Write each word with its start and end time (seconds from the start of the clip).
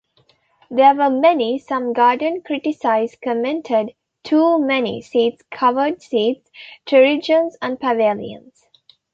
There 0.71 0.95
were 0.95 1.11
many, 1.11 1.59
some 1.59 1.93
garden-critics 1.93 3.17
commented 3.23 3.93
"too 4.23 4.57
many" 4.57 4.99
seats, 5.03 5.43
covered 5.51 6.01
seats, 6.01 6.49
treillages 6.87 7.53
and 7.61 7.79
pavilions. 7.79 8.65